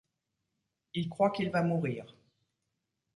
Il 0.95 1.09
croit 1.09 1.29
qu'il 1.29 1.51
va 1.51 1.61
mourir. 1.61 2.15